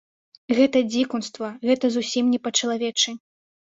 [0.59, 3.09] Гэта дзікунства, гэта зусім не па-чалавечы.